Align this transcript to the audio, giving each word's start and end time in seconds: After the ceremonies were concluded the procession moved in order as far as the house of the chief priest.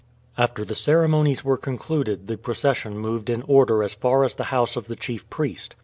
After 0.35 0.65
the 0.65 0.73
ceremonies 0.73 1.45
were 1.45 1.57
concluded 1.59 2.25
the 2.25 2.35
procession 2.35 2.97
moved 2.97 3.29
in 3.29 3.43
order 3.43 3.83
as 3.83 3.93
far 3.93 4.23
as 4.23 4.33
the 4.33 4.45
house 4.45 4.75
of 4.75 4.87
the 4.87 4.95
chief 4.95 5.29
priest. 5.29 5.75